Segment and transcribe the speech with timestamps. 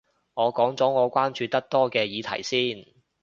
[0.33, 2.91] 我講咗我關注得多嘅議題先